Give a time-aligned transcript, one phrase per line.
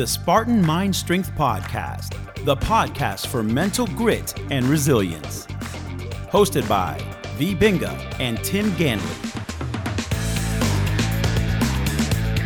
[0.00, 2.16] the Spartan Mind Strength Podcast,
[2.46, 5.44] the podcast for mental grit and resilience.
[6.32, 6.98] Hosted by
[7.36, 7.54] V.
[7.54, 9.36] Binga and Tim Ganley.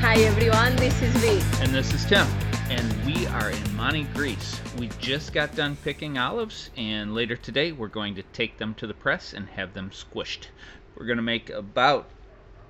[0.01, 1.41] Hi everyone, this is V.
[1.63, 2.27] And this is Tim.
[2.71, 4.61] And we are in Mani, Greece.
[4.77, 8.89] We just got done picking olives, and later today we're going to take them to
[8.89, 10.49] the press and have them squished.
[10.97, 12.07] We're going to make about,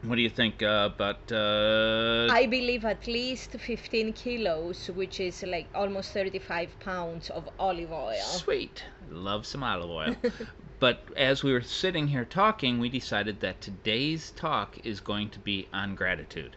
[0.07, 1.33] what do you think, uh, about.
[1.33, 7.93] Uh, I believe at least 15 kilos, which is like almost 35 pounds of olive
[7.93, 8.21] oil.
[8.21, 8.85] Sweet.
[9.11, 10.17] Love some olive oil.
[10.81, 15.39] but as we were sitting here talking, we decided that today's talk is going to
[15.39, 16.57] be on gratitude.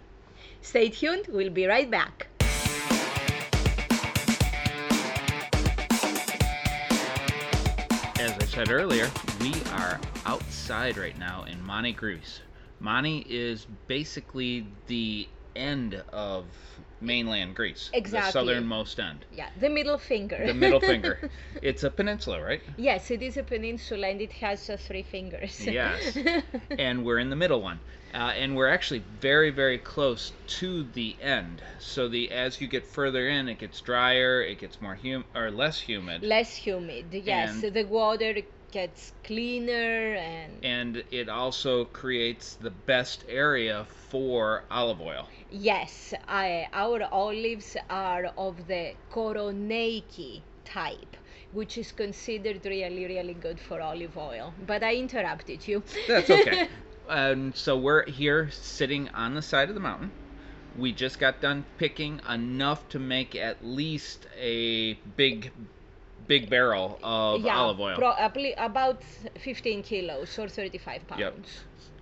[0.61, 2.27] Stay tuned, we'll be right back.
[8.19, 12.41] As I said earlier, we are outside right now in Mani, Greece.
[12.79, 16.45] Mani is basically the end of
[17.01, 17.89] mainland Greece.
[17.93, 18.27] Exactly.
[18.27, 19.25] The southernmost end.
[19.31, 20.41] Yeah, the middle finger.
[20.45, 21.29] The middle finger.
[21.61, 22.61] It's a peninsula, right?
[22.77, 25.65] yes, it is a peninsula and it has uh, three fingers.
[25.67, 26.17] Yes.
[26.77, 27.79] and we're in the middle one.
[28.13, 31.61] Uh, and we're actually very, very close to the end.
[31.79, 35.51] So the as you get further in, it gets drier, it gets more hum or
[35.51, 36.23] less humid.
[36.23, 37.63] Less humid, yes.
[37.63, 38.35] And- the water
[38.71, 45.27] gets cleaner and and it also creates the best area for olive oil.
[45.49, 51.17] Yes, I, our olives are of the Koroneiki type,
[51.51, 54.53] which is considered really, really good for olive oil.
[54.65, 55.83] But I interrupted you.
[56.07, 56.69] That's okay.
[57.09, 60.11] and um, so we're here sitting on the side of the mountain.
[60.77, 65.51] We just got done picking enough to make at least a big,
[66.27, 67.95] big barrel of yeah, olive oil.
[67.95, 69.01] pro- about
[69.39, 71.19] 15 kilos or 35 pounds.
[71.19, 71.35] Yep.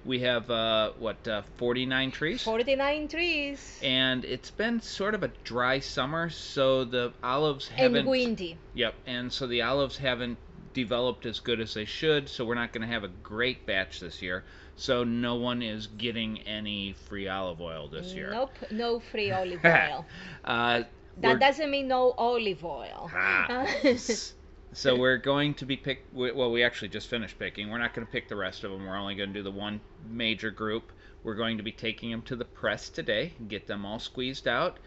[0.05, 2.43] we have uh, what uh, 49 trees.
[2.43, 3.79] 49 trees.
[3.83, 7.97] and it's been sort of a dry summer, so the olives haven't.
[7.97, 8.57] And windy.
[8.73, 10.37] Yep, and so the olives haven't
[10.73, 13.99] developed as good as they should, so we're not going to have a great batch
[14.01, 14.43] this year.
[14.77, 18.29] So no one is getting any free olive oil this year.
[18.31, 20.05] Nope, no free olive oil.
[20.43, 20.83] uh,
[21.21, 23.09] that we're- doesn't mean no olive oil.
[23.13, 23.67] Ah.
[24.73, 26.03] so we're going to be pick.
[26.13, 27.69] Well, we actually just finished picking.
[27.69, 28.85] We're not going to pick the rest of them.
[28.85, 30.91] We're only going to do the one major group.
[31.23, 34.47] We're going to be taking them to the press today, and get them all squeezed
[34.47, 34.77] out,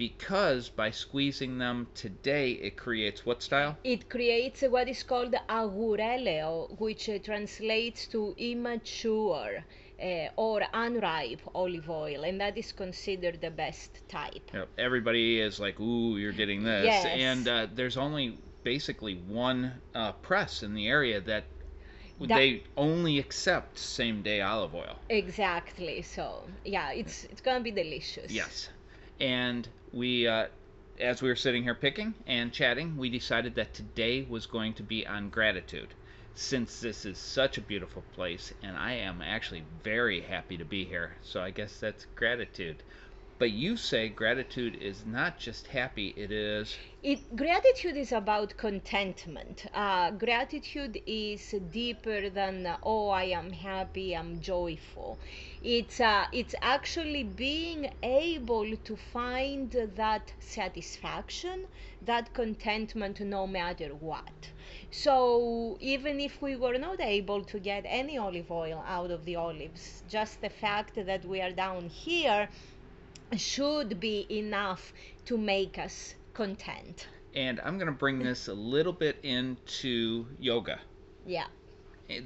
[0.00, 3.76] because by squeezing them today, it creates what style?
[3.84, 9.62] It creates what is called agourelaio, which uh, translates to immature
[10.02, 14.50] uh, or unripe olive oil, and that is considered the best type.
[14.54, 14.68] Yep.
[14.78, 17.04] Everybody is like, "Ooh, you're getting this," Yes.
[17.04, 19.58] and uh, there's only basically one
[19.94, 21.44] uh, press in the area that.
[22.20, 24.96] That- they only accept same day olive oil.
[25.08, 26.02] Exactly.
[26.02, 28.30] So yeah, it's it's gonna be delicious.
[28.30, 28.68] Yes.
[29.20, 30.46] And we, uh,
[30.98, 34.82] as we were sitting here picking and chatting, we decided that today was going to
[34.82, 35.88] be on gratitude.
[36.34, 40.84] Since this is such a beautiful place, and I am actually very happy to be
[40.84, 42.82] here, so I guess that's gratitude.
[43.40, 46.76] But you say gratitude is not just happy, it is.
[47.02, 49.64] It gratitude is about contentment.
[49.72, 55.18] Uh, gratitude is deeper than oh I am happy, I'm joyful.
[55.62, 61.64] It's uh, it's actually being able to find that satisfaction,
[62.04, 64.50] that contentment, no matter what.
[64.90, 69.36] So even if we were not able to get any olive oil out of the
[69.36, 72.50] olives, just the fact that we are down here
[73.36, 74.92] should be enough
[75.26, 77.08] to make us content.
[77.34, 80.80] And I'm going to bring this a little bit into yoga.
[81.26, 81.46] Yeah.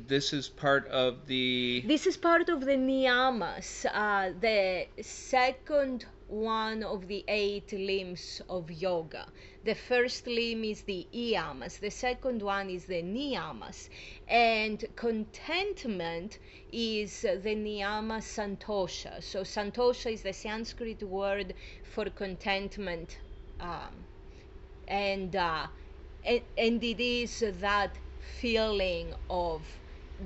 [0.06, 1.82] This is part of the.
[1.86, 8.70] This is part of the niyamas, uh, the second one of the eight limbs of
[8.70, 9.26] yoga.
[9.64, 13.88] The first limb is the yamas, the second one is the niyamas.
[14.28, 16.38] And contentment
[16.72, 19.22] is the niyama santosha.
[19.22, 23.18] So, santosha is the Sanskrit word for contentment.
[23.60, 24.06] Um,
[24.88, 25.66] and, uh,
[26.24, 29.62] and, and it is that feeling of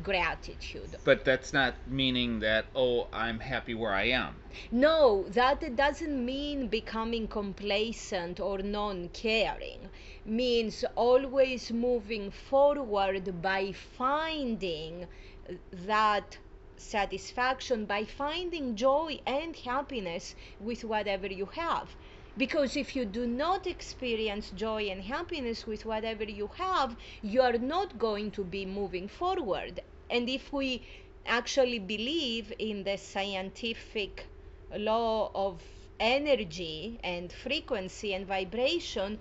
[0.03, 0.97] gratitude.
[1.05, 4.37] But that's not meaning that, oh, I'm happy where I am.
[4.71, 9.89] No, that doesn't mean becoming complacent or non caring.
[10.25, 15.07] Means always moving forward by finding
[15.73, 16.39] that
[16.77, 21.95] satisfaction, by finding joy and happiness with whatever you have.
[22.39, 27.59] Because if you do not experience joy and happiness with whatever you have, you are
[27.59, 29.81] not going to be moving forward.
[30.09, 30.87] And if we
[31.27, 34.25] actually believe in the scientific
[34.75, 35.63] law of
[36.01, 39.19] energy and frequency and vibration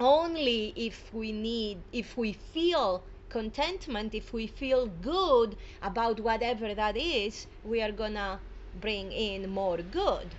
[0.00, 6.96] only if we need if we feel contentment if we feel good about whatever that
[6.96, 8.40] is we are gonna
[8.80, 10.34] bring in more good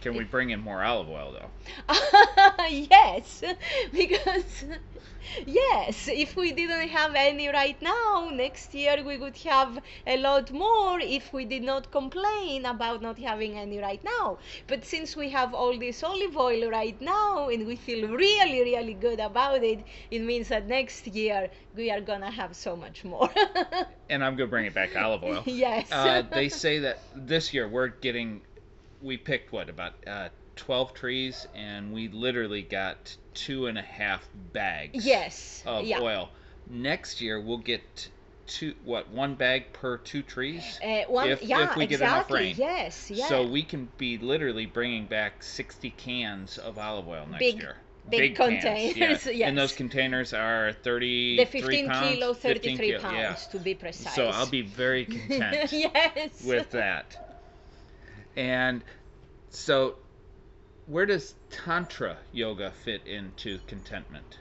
[0.00, 1.50] Can we bring in more olive oil though?
[2.68, 3.42] yes,
[3.92, 4.64] because
[5.46, 10.50] yes, if we didn't have any right now, next year we would have a lot
[10.50, 14.38] more if we did not complain about not having any right now.
[14.66, 18.94] But since we have all this olive oil right now and we feel really, really
[18.94, 23.30] good about it, it means that next year we are gonna have so much more.
[24.10, 25.42] And I'm gonna bring it back olive oil.
[25.46, 25.90] yes.
[25.90, 28.42] Uh, they say that this year we're getting,
[29.04, 34.26] we picked what about uh, 12 trees, and we literally got two and a half
[34.52, 35.62] bags yes.
[35.66, 36.00] of yeah.
[36.00, 36.30] oil.
[36.68, 38.08] Next year we'll get
[38.46, 40.80] two, what one bag per two trees.
[40.82, 42.40] Uh, one, if- yeah, if we get enough exactly.
[42.40, 42.54] rain.
[42.56, 43.26] Yes, yeah.
[43.26, 47.76] So we can be literally bringing back 60 cans of olive oil next Big- year.
[48.08, 49.48] big cans, containers, yeah.
[49.48, 53.34] And those containers are 30 the 15 pounds, kilo, 15 33 kilo, pounds yeah.
[53.50, 54.14] to be precise.
[54.14, 56.44] So I'll be very content yes.
[56.44, 57.33] with that.
[58.36, 58.82] And
[59.50, 59.96] so,
[60.86, 64.38] where does Tantra yoga fit into contentment?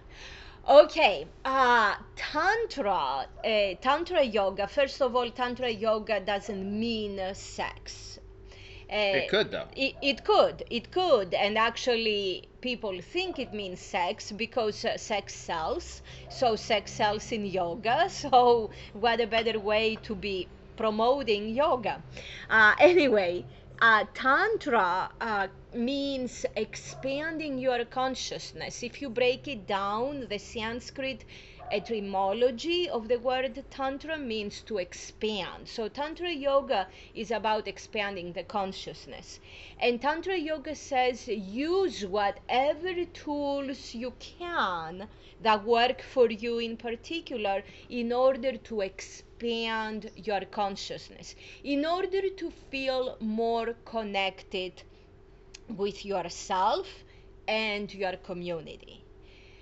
[0.67, 8.19] Okay, uh, Tantra, uh, Tantra yoga, first of all, Tantra yoga doesn't mean sex.
[8.89, 9.67] Uh, It could, though.
[9.75, 15.33] It, it could, it could, and actually, people think it means sex because uh, sex
[15.35, 16.01] sells.
[16.29, 18.09] So, sex sells in yoga.
[18.09, 22.03] So, what a better way to be promoting yoga?
[22.49, 23.45] Uh, anyway,
[23.83, 28.81] uh, Tantra uh, means expanding your consciousness.
[28.81, 31.25] If you break it down, the Sanskrit
[31.69, 35.67] etymology of the word Tantra means to expand.
[35.67, 39.41] So, Tantra Yoga is about expanding the consciousness.
[39.81, 45.09] And Tantra Yoga says use whatever tools you can
[45.41, 52.51] that work for you in particular in order to expand your consciousness, in order to
[52.71, 54.83] feel more connected
[55.67, 56.87] with yourself
[57.47, 59.03] and your community.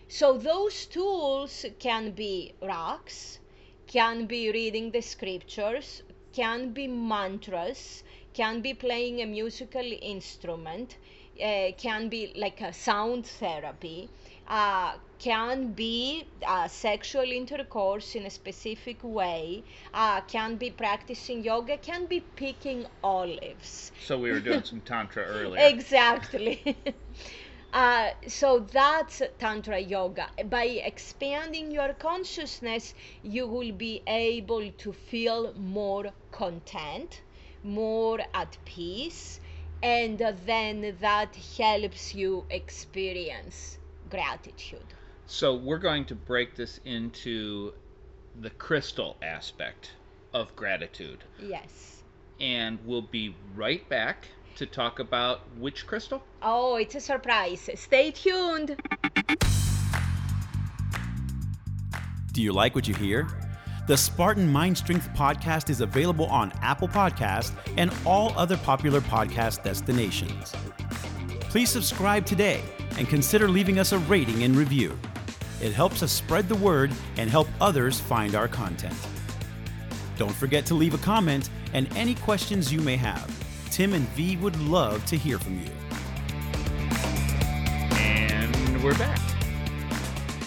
[0.08, 3.40] So those tools can be rocks,
[3.88, 6.04] can be reading the scriptures,
[6.34, 8.04] can be mantras,
[8.34, 10.98] can be playing a musical instrument,
[11.42, 14.10] uh, can be like a sound therapy,
[14.52, 19.64] uh, can be uh, sexual intercourse in a specific way,
[19.94, 23.92] uh, can be practicing yoga, can be picking olives.
[24.02, 25.66] So we were doing some Tantra earlier.
[25.68, 26.76] Exactly.
[27.74, 30.28] Uh, so that's Tantra Yoga.
[30.50, 37.22] By expanding your consciousness, you will be able to feel more content,
[37.64, 39.40] more at peace,
[39.82, 43.80] and then that helps you experience
[44.12, 44.86] gratitude.
[45.26, 47.74] So we're going to break this into
[48.42, 49.92] the crystal aspect
[50.34, 51.24] of gratitude.
[51.42, 52.04] Yes.
[52.40, 56.22] And we'll be right back to talk about which crystal?
[56.42, 57.70] Oh, it's a surprise.
[57.76, 58.76] Stay tuned.
[62.34, 63.28] Do you like what you hear?
[63.88, 69.64] The Spartan Mind Strength podcast is available on Apple Podcasts and all other popular podcast
[69.64, 70.54] destinations.
[71.50, 72.62] Please subscribe today
[72.98, 74.98] and consider leaving us a rating and review.
[75.62, 78.96] It helps us spread the word and help others find our content.
[80.18, 83.30] Don't forget to leave a comment and any questions you may have.
[83.70, 85.72] Tim and V would love to hear from you.
[87.98, 89.20] And we're back.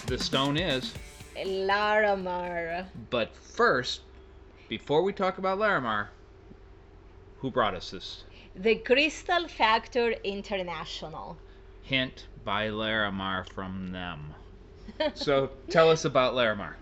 [0.05, 0.93] The stone is.
[1.35, 2.85] Larimar.
[3.09, 4.01] But first,
[4.69, 6.07] before we talk about Larimar,
[7.39, 8.23] who brought us this?
[8.55, 11.37] The Crystal Factor International.
[11.81, 14.35] Hint by Larimar from them.
[15.15, 16.75] So tell us about Larimar.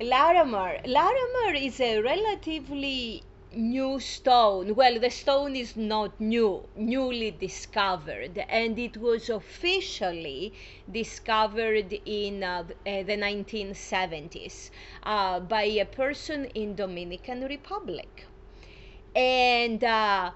[0.00, 0.80] Laramar.
[0.86, 4.74] Larimar is a relatively new stone.
[4.74, 10.54] Well, the stone is not new, newly discovered, and it was officially
[10.90, 14.70] discovered in uh, uh, the 1970s
[15.04, 18.26] uh, by a person in Dominican Republic.
[19.14, 20.32] And uh,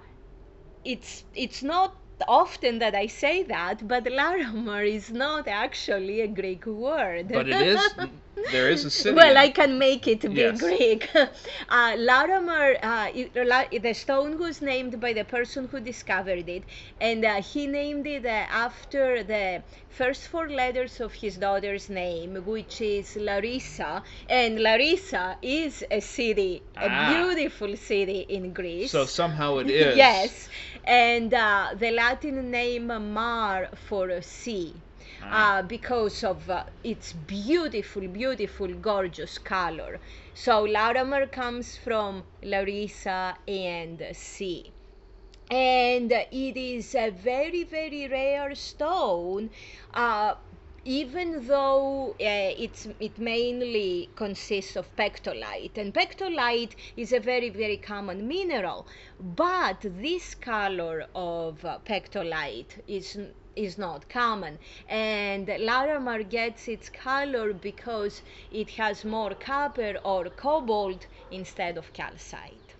[0.84, 1.96] it's it's not
[2.28, 7.28] often that I say that, but Larimar is not actually a Greek word.
[7.28, 7.80] But it is
[8.50, 9.14] There is a city.
[9.14, 10.58] Well, I can make it be Yes.
[10.58, 11.08] Greek.
[11.68, 13.08] Uh, Larimar, uh,
[13.80, 16.64] the stone was named by the person who discovered it,
[17.00, 22.34] and uh, he named it uh, after the first four letters of his daughter's name,
[22.44, 24.02] which is Larissa.
[24.28, 27.06] And Larissa is a city, a Ah.
[27.06, 28.90] beautiful city in Greece.
[28.92, 29.96] So somehow it is.
[29.96, 30.48] Yes,
[30.84, 34.74] and uh, the Latin name Mar for sea.
[35.22, 35.58] Ah.
[35.58, 40.00] Uh, because of uh, its beautiful, beautiful, gorgeous color.
[40.34, 44.72] So Larimar comes from Larissa and sea.
[45.50, 49.50] And it is a very, very rare stone.
[49.92, 50.34] Uh,
[50.84, 57.76] even though uh, it's it mainly consists of pectolite and pectolite is a very very
[57.76, 58.86] common mineral
[59.20, 63.16] but this color of uh, pectolite is
[63.56, 64.58] is not common.
[64.88, 72.74] And Larimar gets its color because it has more copper or cobalt instead of calcite.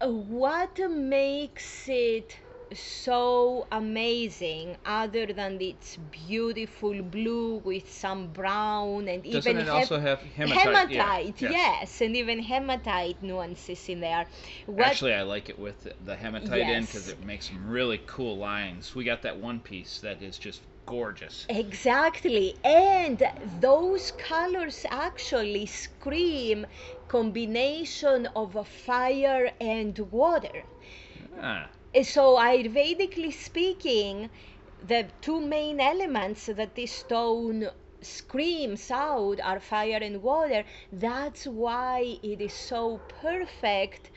[0.00, 2.36] What makes it
[2.74, 9.98] so amazing other than its beautiful blue with some brown and Doesn't even it also
[9.98, 10.90] have hematite?
[10.90, 11.52] Yeah, hematite yes.
[11.52, 14.26] yes and even hematite nuances in there
[14.66, 18.36] what Actually, I like it with the, hematite in because it makes some really cool
[18.36, 18.94] lines.
[18.94, 21.46] We got that one piece that is just gorgeous.
[21.48, 22.56] Exactly.
[22.64, 23.22] And
[23.60, 26.66] those colors actually scream
[27.08, 30.64] combination of a fire and water.
[31.40, 34.28] Ah, So Ayurvedically speaking,
[34.86, 40.64] the two main elements that this stone screams out are fire and water.
[40.92, 44.10] That's why it is so perfect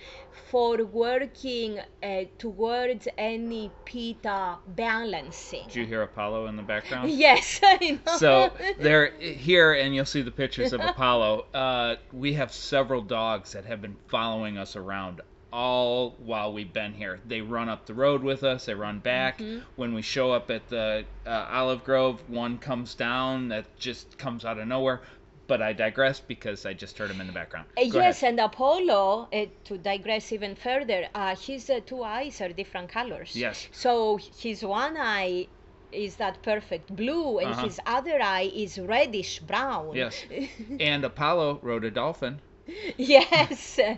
[0.49, 5.63] for working uh, towards any pitta balancing.
[5.67, 7.09] did you hear Apollo in the background?
[7.27, 8.17] Yes, I know.
[8.17, 11.45] So there, here, and you'll see the pictures of Apollo.
[11.53, 15.21] Uh, we have several dogs that have been following us around
[15.53, 17.19] all while we've been here.
[17.27, 18.65] They run up the road with us.
[18.65, 19.39] They run back.
[19.39, 19.59] Mm-hmm.
[19.75, 24.45] When we show up at the uh, Olive Grove, one comes down that just comes
[24.45, 25.01] out of nowhere.
[25.47, 27.67] But I digress because I just heard him in the background.
[27.77, 28.33] Uh, yes, ahead.
[28.33, 33.35] and Apollo, uh, to digress even further, uh, his uh, two eyes are different colors.
[33.35, 33.67] Yes.
[33.73, 35.47] So his one eye
[35.91, 37.65] is that perfect blue, and Uh-huh.
[37.65, 39.93] his other eye is reddish brown.
[39.93, 40.23] Yes.
[40.79, 42.39] And Apollo rode a dolphin.
[42.97, 43.79] yes.
[43.79, 43.95] Uh,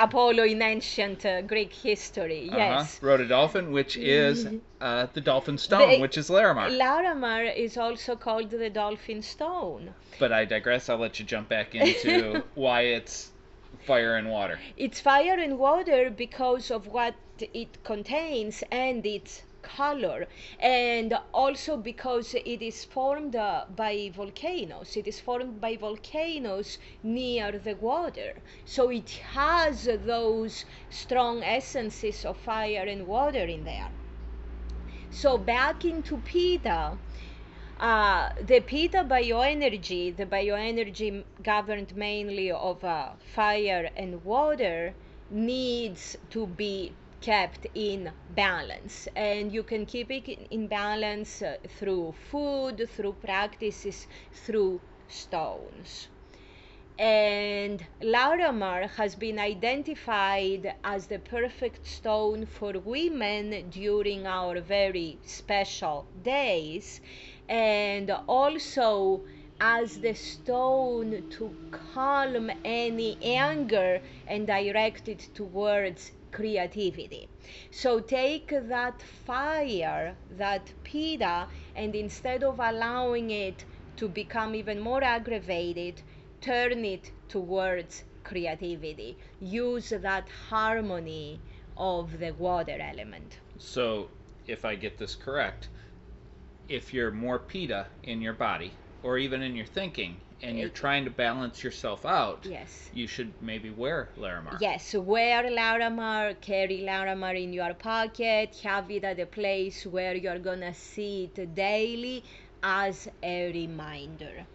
[0.00, 2.48] Apollo in ancient uh, Greek history.
[2.48, 2.58] Uh-huh.
[2.58, 2.98] Yes.
[3.02, 4.46] Rode a dolphin, which is
[4.80, 6.70] uh, the dolphin stone, The- which is Larimar.
[6.76, 9.94] Larimar is also called the dolphin stone.
[10.18, 10.88] But I digress.
[10.88, 13.30] I'll let you jump back into why it's
[13.86, 14.58] fire and water.
[14.76, 19.42] It's fire and water because of what it contains and its
[19.76, 20.26] color,
[20.58, 24.96] and also because it is formed uh, by volcanoes.
[24.96, 28.32] It is formed by volcanoes near the water.
[28.64, 33.90] So it has those strong essences of fire and water in there.
[35.10, 36.98] So back into Pitta,
[37.80, 44.94] uh, the Pitta bioenergy, the bioenergy governed mainly of uh, fire and water,
[45.30, 49.08] needs to be kept in balance.
[49.16, 56.08] And you can keep it in- balance uh, through food, through practices, through stones.
[56.98, 66.08] And Larimar has been identified as the perfect stone for women during our very special
[66.20, 67.00] days,
[67.48, 69.24] and also
[69.60, 77.28] as the stone to calm any anger and direct it towards creativity.
[77.70, 83.64] So take that fire, that Pitta, and instead of allowing it
[83.96, 86.02] to become even more aggravated,
[86.40, 89.16] turn it towards creativity.
[89.40, 91.40] Use that harmony
[91.76, 93.38] of the water element.
[93.58, 94.08] So,
[94.46, 95.68] if I get this correct,
[96.68, 101.04] if you're more Pitta in your body, or even in your thinking, and you're trying
[101.04, 102.88] to balance yourself out, Yes.
[102.92, 104.60] you should maybe wear Larimar.
[104.60, 110.38] Yes, wear Larimar, carry Larimar in your pocket, have it at a place where you're
[110.38, 112.24] gonna see it daily
[112.62, 114.46] as a reminder.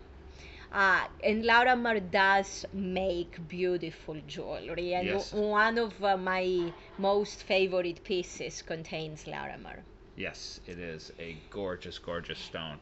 [0.71, 5.29] Uh, and Larimar does make beautiful jewelry, and Yes.
[5.31, 9.83] w- one of uh, my most favorite pieces contains Larimar.
[10.15, 12.79] Yes, it is a gorgeous, gorgeous stone.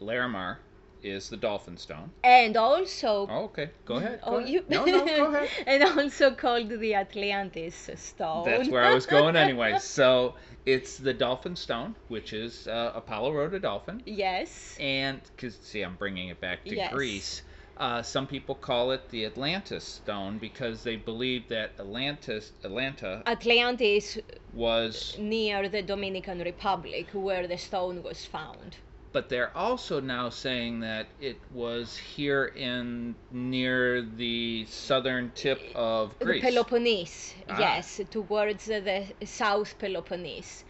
[0.00, 0.58] Larimar
[1.02, 2.10] is the Dolphin Stone.
[2.24, 3.26] And also.
[3.30, 3.70] Oh, okay.
[3.84, 4.20] Go ahead.
[4.24, 4.48] Go oh, ahead.
[4.48, 4.64] you.
[4.68, 5.48] No, no, go ahead.
[5.66, 8.44] and also called the Atlantis stone.
[8.44, 9.78] That's where I was going anyway.
[9.80, 10.34] So
[10.66, 14.02] it's the Dolphin Stone, which is uh, Apollo rode a dolphin.
[14.04, 14.76] Yes.
[14.78, 16.92] And because see, I'm bringing it back to Yes.
[16.92, 17.42] Greece.
[17.78, 24.18] Uh, some people call it the Atlantis Stone because they believe that Atlantis, Atlanta, Atlantis
[24.52, 25.16] was.
[25.18, 28.76] near the Dominican Republic where the stone was found.
[29.12, 36.18] But they're also now saying that it was here in near the southern tip of
[36.18, 36.42] Greece.
[36.42, 37.58] The Peloponnese, Ah.
[37.58, 40.64] yes, towards the South Peloponnese.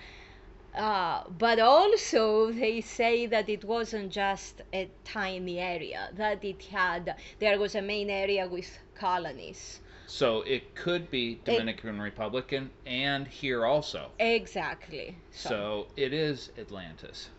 [0.75, 7.17] Uh, but also, they say that it wasn't just a tiny area, that it had,
[7.41, 9.81] there was a main area with colonies.
[10.07, 14.11] So it could be Dominican Republic and, and here also.
[14.21, 15.17] Exactly.
[15.33, 17.31] So it is Atlantis.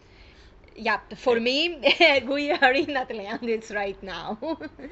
[0.76, 1.82] Yeah, for me,
[2.28, 4.38] we are in Atlantis right now.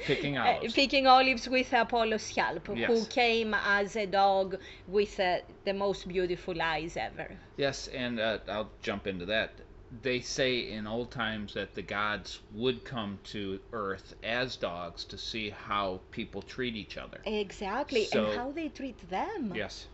[0.06, 0.74] Picking Uh, olives.
[0.74, 4.58] picking olives with Apollo's help, who came as a dog
[4.88, 7.38] with uh, the most beautiful eyes ever.
[7.58, 9.54] Yes, and uh, I'll jump into that.
[10.02, 15.18] They say in old times that the gods would come to Earth as dogs to
[15.18, 17.22] see how people treat each other.
[17.26, 19.54] Exactly, So- and how they treat them.
[19.56, 19.88] Yes.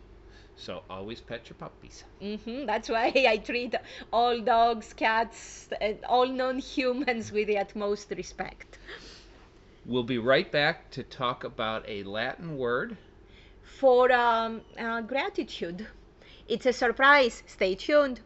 [0.56, 2.04] So always pet your puppies.
[2.22, 3.76] hmm That's why I treat
[4.12, 8.78] all dogs, cats, and all non-humans with the utmost respect.
[9.86, 12.98] We'll be right back to talk about a Latin word.
[13.80, 15.88] For um, uh, gratitude,
[16.48, 17.44] it's a surprise.
[17.48, 18.22] Stay tuned.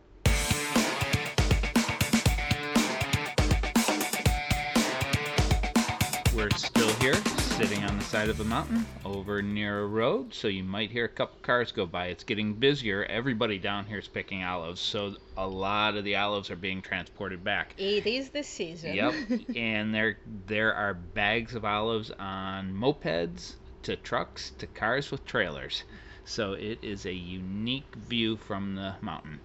[6.35, 7.15] We're still here,
[7.57, 11.05] sitting on the side of a mountain over near a road, so you might hear
[11.05, 12.05] a couple cars go by.
[12.05, 13.03] It's getting busier.
[13.05, 17.43] Everybody down here is picking olives, so a lot of the olives are being transported
[17.43, 17.73] back.
[17.79, 18.93] It is the season.
[18.93, 19.13] Yep,
[19.55, 25.83] and there there are bags of olives on mopeds to trucks to cars with trailers.
[26.25, 29.39] So it is a unique view from the mountain.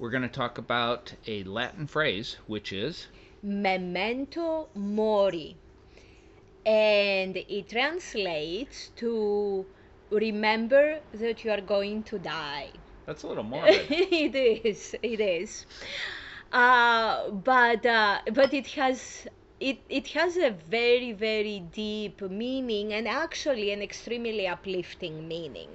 [0.00, 3.06] We're going to talk about a Latin phrase, which is
[3.40, 5.56] memento mori
[6.68, 9.64] and it translates to
[10.10, 12.70] remember that you are going to die.
[13.06, 13.86] That's a little morbid.
[13.90, 15.66] it is it is.
[16.52, 19.26] Uh, but uh, but it has
[19.60, 25.70] it, it has a very very deep meaning and actually an extremely uplifting meaning.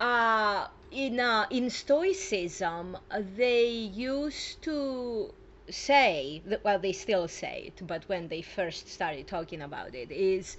[0.00, 2.96] Uh, in uh, in Stoicism,
[3.36, 5.32] they used to
[5.70, 10.10] say that, well, they still say it, but when they first started talking about it,
[10.10, 10.56] is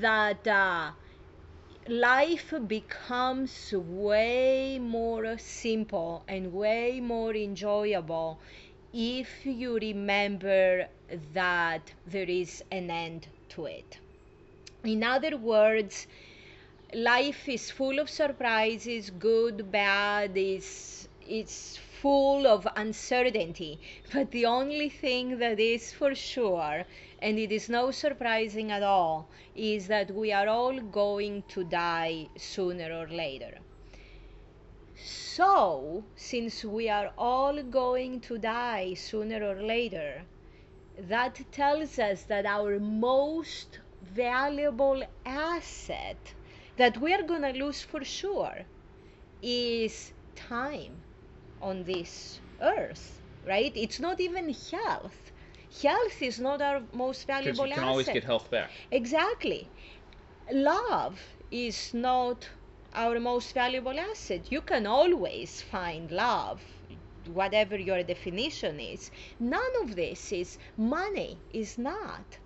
[0.00, 0.92] that uh,
[1.88, 8.40] life becomes way more simple and way more enjoyable
[8.92, 10.88] if you remember
[11.32, 13.98] that there is an end to it.
[14.84, 16.06] In other words,
[16.94, 23.78] life is full of surprises, good, bad, is it's full of uncertainty.
[24.12, 26.84] But the only thing that is for sure,
[27.20, 32.28] and it is no surprising at all, is that we are all going to die
[32.36, 33.58] sooner or later.
[34.96, 40.22] So, since we are all going to die sooner or later,
[40.98, 46.34] that tells us that our most valuable asset
[46.76, 48.62] that we are going to lose for sure
[49.40, 51.02] is time
[51.62, 53.72] on this earth, right?
[53.76, 55.32] It's not even health.
[55.82, 58.08] Health is not our most Because valuable you can asset.
[58.08, 58.90] always get health back.
[58.90, 59.72] Exactly.
[60.52, 62.50] Love is not
[62.92, 64.50] our most valuable asset.
[64.50, 66.62] You can always find love,
[67.26, 69.10] whatever your definition is.
[69.38, 72.38] None of this is money, is not.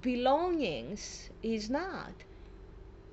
[0.00, 2.24] Belongings is not.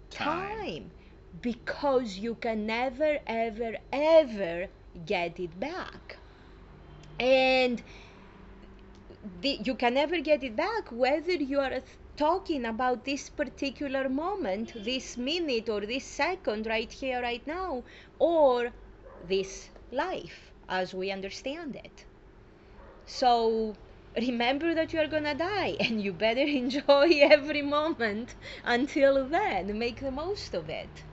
[0.09, 0.91] Time.
[1.39, 4.69] Because you can never, ever, ever
[5.05, 6.19] get it back.
[7.19, 7.83] And
[9.41, 11.81] the, you can never get it back whether you are
[12.15, 17.83] talking about this particular moment, this minute or this second right here, right now,
[18.19, 18.73] or
[19.19, 22.05] this life as we understand it.
[23.05, 23.77] So
[24.15, 29.77] remember that you are gonna die and you better enjoy every moment until then.
[29.79, 31.05] Make the most of it.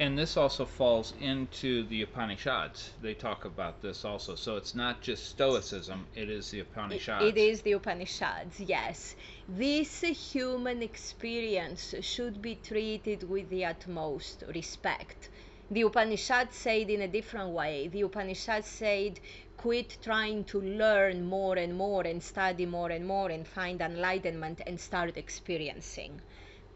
[0.00, 2.92] And this also falls into the Upanishads.
[3.02, 4.36] They talk about this also.
[4.36, 7.24] So it's not just Stoicism, it is the Upanishads.
[7.24, 9.16] It is the Upanishads, yes.
[9.48, 15.30] This human experience should be treated with the utmost respect.
[15.68, 17.88] The Upanishads said in a different way.
[17.88, 19.18] The Upanishads said,
[19.56, 24.60] quit trying to learn more and more and study more and more and find enlightenment
[24.64, 26.22] and start experiencing.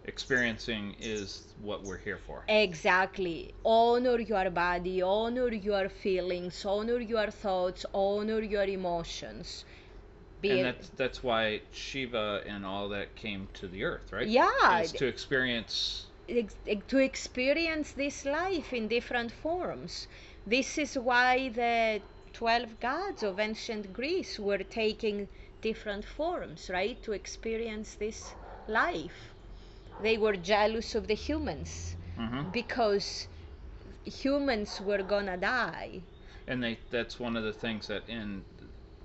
[0.04, 2.44] Experiencing is what we're here for.
[2.48, 3.54] Exactly.
[3.64, 9.64] Honor your body, honor your feelings, honor your thoughts, honor your emotions.
[10.40, 14.26] Be and that's that's why Shiva and all that came to the earth, right?
[14.26, 14.80] Yeah.
[14.80, 20.08] Is to experience ex- ex- to experience this life in different forms.
[20.44, 25.28] This is why the 12 gods of ancient Greece were taking
[25.60, 27.00] different forms, right?
[27.04, 28.34] To experience this
[28.66, 29.31] life.
[29.98, 33.28] They were jealous of the humans hmm because
[34.04, 36.02] humans were gonna die.
[36.46, 38.44] and they that's one of the things that in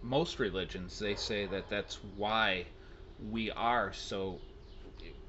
[0.02, 2.66] most religions they say that that's why
[3.32, 4.40] we are so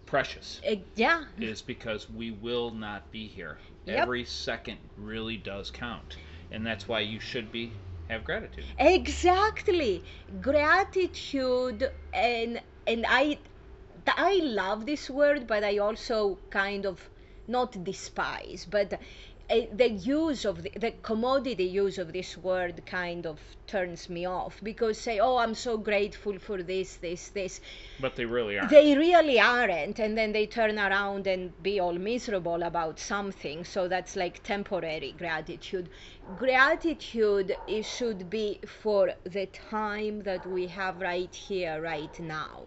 [0.06, 3.58] precious Eh, yeah, is because we will not be here.
[3.86, 3.98] Yep.
[3.98, 6.16] Every second really does count.
[6.50, 7.74] And that's why you should be
[8.08, 8.64] have gratitude.
[8.78, 10.04] Exactly.
[10.40, 13.38] Gratitude and and I
[14.16, 17.08] I love this word, but I also kind of
[17.46, 19.00] not despise, but
[19.50, 24.26] uh, the use of the, the commodity use of this word kind of turns me
[24.26, 27.60] off because say, oh, I'm so grateful for this, this, this.
[27.98, 28.70] But they really aren't.
[28.70, 33.64] They really aren't, and then they turn around and be all miserable about something.
[33.64, 35.88] So that's like temporary gratitude.
[36.36, 42.64] Gratitude it should be for the time that we have right here, right now.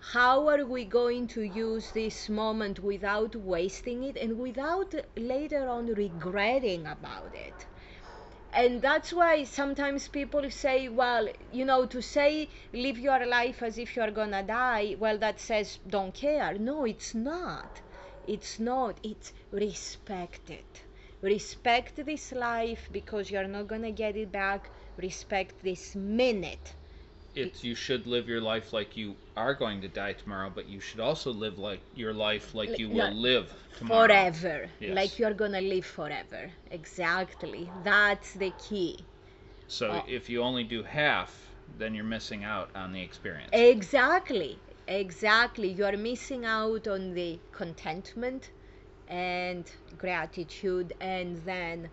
[0.00, 5.86] How are we going to use this moment without wasting it and without later on
[5.94, 7.66] regretting about it?
[8.52, 13.78] and that's why sometimes people say well you know to say live your life as
[13.78, 16.58] if you're gonna die well that says don't care.
[16.58, 17.80] No it's not.
[18.26, 18.98] It's not.
[19.02, 20.82] It's respect it.
[21.22, 24.70] Respect this life because you're not gonna get it back.
[24.96, 26.74] Respect this minute
[27.34, 30.80] It's you should live your life like you are going to die tomorrow, but you
[30.80, 34.28] should also live like your life like you will live tomorrow.
[34.32, 34.86] forever Yes.
[34.86, 39.06] like you're gonna live forever exactly that's the key
[39.66, 40.04] So Oh.
[40.06, 43.68] if you only do half, then you're missing out on the experience.
[43.72, 45.68] Exactly, exactly.
[45.70, 48.52] You are missing out on the contentment
[49.08, 51.90] and gratitude, and then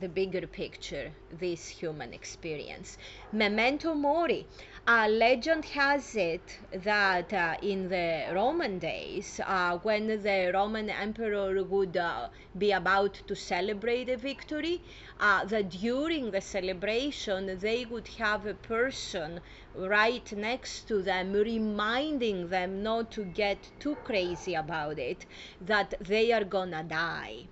[0.00, 2.98] the bigger picture, this human experience.
[3.32, 4.46] Memento mori.
[4.86, 11.62] Uh, legend has it that uh, in the Roman days, uh, when the Roman emperor
[11.62, 12.28] would uh,
[12.58, 14.82] be about to celebrate a victory,
[15.20, 19.40] uh, that during the celebration they would have a person
[19.74, 25.24] right next to them reminding them not to get too crazy about it,
[25.60, 27.46] that they are gonna die.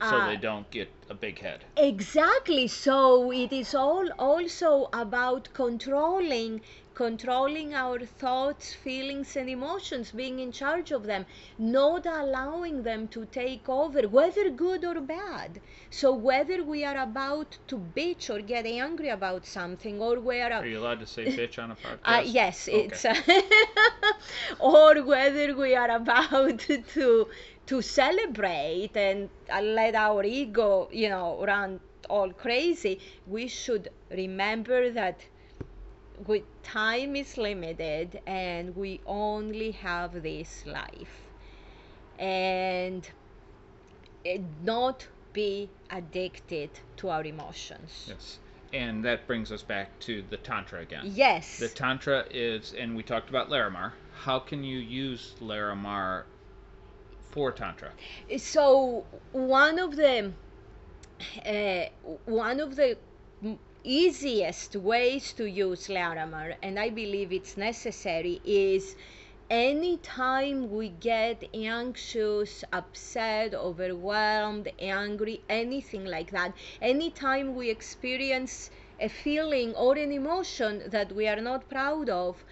[0.00, 1.64] So Uh, they don't get a big head.
[1.76, 2.66] Exactly.
[2.68, 6.60] So it is all also about controlling
[6.94, 11.26] controlling our thoughts, feelings and emotions, being in charge of them,
[11.58, 15.60] not allowing them to take over, whether good or bad.
[15.90, 20.52] So whether we are about to bitch or get angry about something or we are
[20.52, 22.18] Are you allowed to say bitch on a podcast?
[22.18, 22.88] uh, yes, Okay.
[22.94, 23.04] it's
[24.58, 26.58] or whether we are about
[26.94, 27.28] to
[27.66, 33.00] to celebrate and let our ego, you know, run all crazy.
[33.26, 35.20] We should remember that
[36.26, 41.22] we, time is limited and we only have this life,
[42.18, 43.08] and
[44.62, 48.06] not be addicted to our emotions.
[48.08, 48.38] Yes.
[48.72, 51.12] And that brings us back to the Tantra again.
[51.14, 51.58] Yes.
[51.58, 53.92] The Tantra is, and we talked about Larimar.
[54.14, 56.24] How can you use Larimar
[57.36, 57.90] for Tantra?
[58.38, 60.32] so one of the
[61.44, 61.84] uh,
[62.24, 62.96] one of the
[63.84, 68.96] easiest ways to use Larimar, and I believe it's necessary, is
[69.50, 79.74] anytime we get anxious, upset, overwhelmed, angry, anything like that, anytime we experience a feeling
[79.74, 82.44] or an emotion that we are not proud of,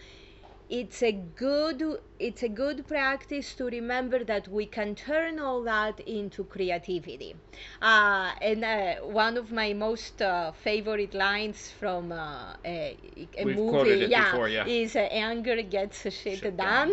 [0.71, 1.83] it's a good
[2.19, 7.37] it's a good practice to remember that we can turn all that into creativity
[7.83, 12.97] uh, and uh, one of my most uh, favorite lines from uh, a,
[13.37, 14.67] a movie yeah, before, yeah.
[14.67, 16.93] is uh, anger gets shit, Shit done,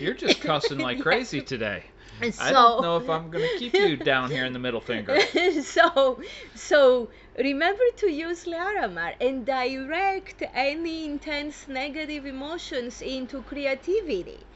[0.00, 1.84] You're just cussing like crazy today.
[2.20, 4.80] And I don't know if I'm going to keep you down here in the middle
[4.80, 5.18] finger.
[5.62, 6.20] so
[6.54, 14.46] so remember to use Larimar and direct any intense negative emotions into creativity.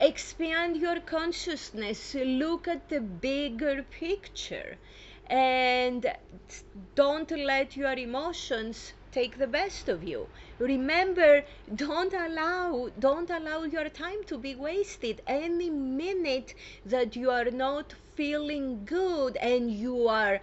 [0.00, 2.14] Expand your consciousness.
[2.14, 4.76] Look at the bigger picture.
[5.26, 6.12] And
[6.94, 10.26] don't let your emotions take the best of you.
[10.58, 15.22] Remember don't allow don't allow your time to be wasted.
[15.26, 20.40] Any minute that you are not feeling good and you are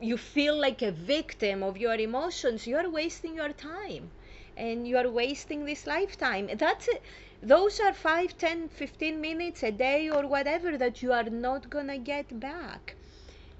[0.00, 4.10] you feel like a victim of your emotions you're wasting your time.
[4.56, 6.50] And you're wasting this lifetime.
[6.54, 7.02] That's it.
[7.42, 11.98] Those are 5 10 15 minutes a day or whatever that you are not gonna
[11.98, 12.96] get back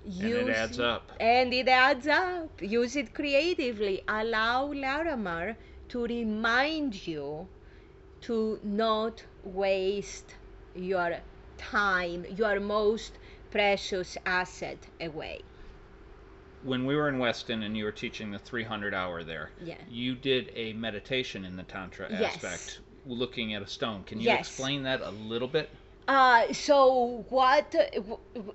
[0.06, 1.12] Use, and it adds up.
[1.18, 2.60] And it adds up.
[2.60, 4.02] Use it creatively.
[4.06, 5.56] Allow Larimar
[5.88, 7.46] to remind you
[8.22, 10.34] to not waste
[10.74, 11.18] your
[11.56, 13.12] time, your most
[13.50, 15.40] precious asset away.
[16.62, 19.76] When we were in Weston and you were teaching the 300 hour there, yeah.
[19.90, 22.34] you did a meditation in the Tantra yes.
[22.34, 24.02] aspect, looking at a stone.
[24.04, 24.48] Can you yes.
[24.48, 25.70] explain that a little bit?
[26.08, 27.74] Uh, so what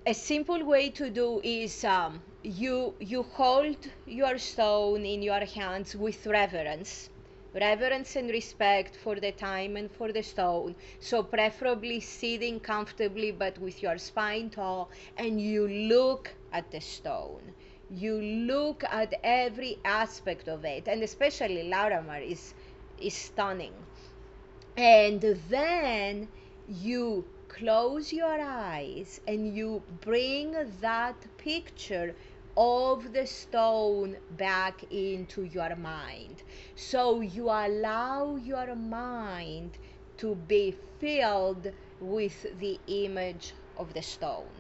[0.06, 5.96] a simple way to do is um, you you hold your stone in your hands
[5.96, 7.10] with reverence.
[7.54, 10.76] Reverence and respect for the time and for the stone.
[11.00, 17.54] So preferably sitting comfortably but with your spine tall and you look at the stone.
[17.90, 22.54] You look at every aspect of it and especially Larimar is
[22.98, 23.74] is stunning.
[24.78, 26.30] And then
[26.68, 27.28] you
[27.60, 32.16] close your eyes and you bring that picture
[32.56, 36.42] of the stone back into your mind.
[36.76, 39.78] So you allow your mind
[40.18, 44.56] to be filled with the image of the stone.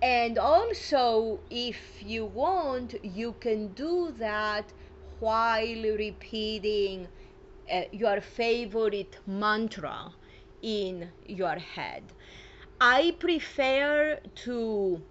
[0.00, 4.72] And also, if you want, you can do that
[5.18, 7.08] while repeating
[7.72, 10.12] uh, your favorite mantra
[10.62, 12.04] in your head.
[12.80, 15.02] I prefer to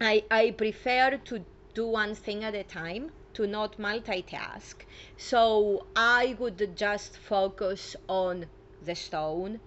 [0.00, 4.74] I, I prefer to do one thing at a time to not multitask.
[5.16, 8.46] So I would just focus on
[8.84, 9.60] the stone,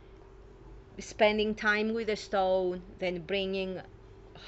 [1.00, 3.82] spending time with the stone, then bringing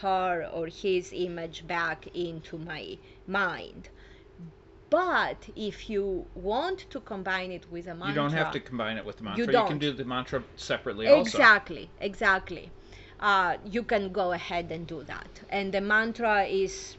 [0.02, 3.90] her or his image back into my mind.
[4.90, 8.98] But if you want to combine it with a mantra, you don't have to combine
[8.98, 9.46] it with the mantra.
[9.46, 9.64] You, don't.
[9.64, 11.08] you can do the mantra separately.
[11.08, 12.06] Exactly, also.
[12.06, 12.72] exactly.
[13.20, 15.42] Uh, you can go ahead and do that.
[15.50, 16.96] And the mantra is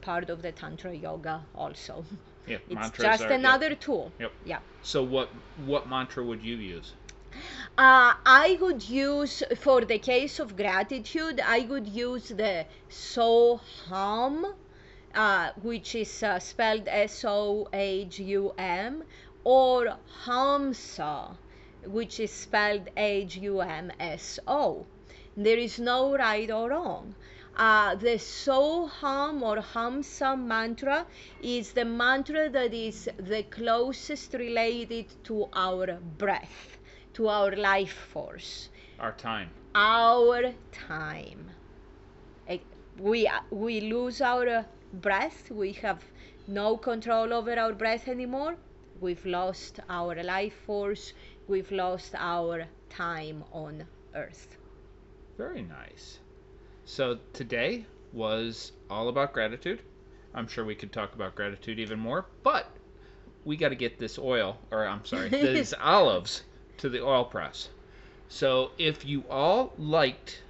[0.00, 2.04] part of the tantra yoga also.
[2.46, 3.80] Yeah, it's just are, another yep.
[3.80, 4.12] tool.
[4.18, 4.32] Yep.
[4.44, 4.58] Yeah.
[4.82, 5.30] So what
[5.64, 6.92] what mantra would you use?
[7.78, 11.40] Uh, I would use for the case of gratitude.
[11.40, 14.54] I would use the so hum
[15.14, 19.04] uh, which is uh, spelled S O H U M,
[19.44, 21.36] or Hamsa,
[21.86, 24.86] which is spelled H U M S O.
[25.36, 27.14] There is no right or wrong.
[27.56, 31.06] Uh, the Soham or Hamsa mantra
[31.40, 36.78] is the mantra that is the closest related to our breath,
[37.12, 38.70] to our life force.
[38.98, 39.50] Our time.
[39.74, 41.50] Our time.
[42.98, 44.64] We, we lose our
[45.00, 45.50] breath.
[45.50, 46.04] We have
[46.46, 48.56] no control over our breath anymore.
[49.00, 51.12] We've lost our life force.
[51.48, 54.56] We've lost our time on earth.
[55.36, 56.18] Very nice.
[56.84, 59.80] So today was all about gratitude.
[60.34, 62.68] I'm sure we could talk about gratitude even more, but
[63.44, 66.42] we got to get this oil, or I'm sorry, these olives
[66.78, 67.68] to the oil press.
[68.28, 70.42] So if you all liked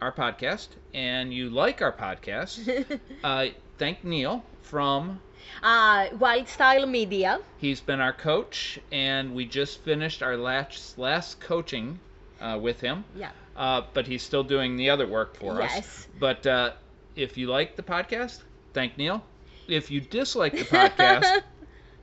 [0.00, 3.46] our podcast and you like our podcast, uh,
[3.78, 5.20] thank Neil from
[5.62, 7.40] uh, Wild Style Media.
[7.58, 11.98] He's been our coach, and we just finished our last last coaching
[12.40, 13.04] uh, with him.
[13.16, 13.30] Yeah.
[13.56, 15.70] Uh, but he's still doing the other work for yes.
[15.70, 15.76] us.
[15.76, 16.08] Yes.
[16.18, 16.72] But uh,
[17.16, 19.22] if you like the podcast, thank Neil.
[19.66, 21.42] If you dislike the podcast,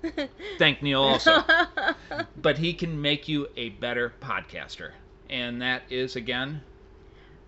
[0.57, 1.43] thank Neil also.
[2.37, 4.91] but he can make you a better podcaster,
[5.29, 6.61] and that is again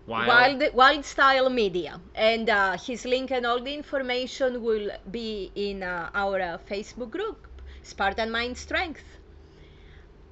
[0.08, 2.00] Wild, Wild Style Media.
[2.14, 7.10] And uh, his link and all the information will be in uh, our uh, Facebook
[7.10, 7.46] group,
[7.82, 9.04] Spartan Mind Strength.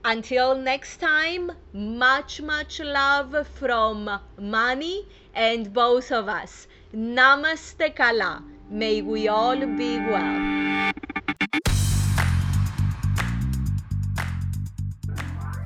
[0.02, 4.08] Until next time, much, much love from
[4.38, 6.68] Mani and both of us.
[6.94, 8.42] Namaste Kala.
[8.70, 10.92] May we all be well.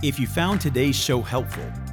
[0.02, 1.70] If you found today's show helpful,